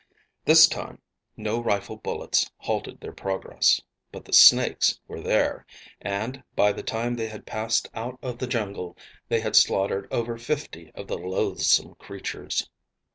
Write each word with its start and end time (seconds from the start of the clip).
This 0.45 0.65
time 0.65 0.99
no 1.37 1.61
rifle 1.61 1.95
bullets 1.95 2.49
halted 2.57 2.99
their 2.99 3.11
progress, 3.13 3.79
but 4.11 4.25
the 4.25 4.33
snakes 4.33 4.99
were 5.07 5.21
there, 5.21 5.67
and, 6.01 6.41
by 6.55 6.71
the 6.71 6.81
time 6.81 7.15
they 7.15 7.27
had 7.29 7.45
passed 7.45 7.87
out 7.93 8.17
of 8.23 8.39
the 8.39 8.47
jungle 8.47 8.97
they 9.29 9.41
had 9.41 9.55
slaughtered 9.55 10.11
over 10.11 10.39
fifty 10.39 10.91
of 10.95 11.05
the 11.05 11.19
loathsome 11.19 11.93
creatures. 11.99 12.67